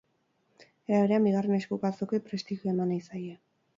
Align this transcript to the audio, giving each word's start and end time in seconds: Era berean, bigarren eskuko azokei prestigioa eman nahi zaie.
Era 0.93 1.01
berean, 1.03 1.27
bigarren 1.29 1.55
eskuko 1.59 1.91
azokei 1.91 2.21
prestigioa 2.31 2.75
eman 2.77 2.91
nahi 2.93 3.11
zaie. 3.11 3.37